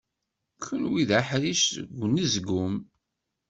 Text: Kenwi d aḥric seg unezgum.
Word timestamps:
Kenwi 0.65 1.03
d 1.09 1.11
aḥric 1.19 1.61
seg 1.73 1.89
unezgum. 2.03 2.75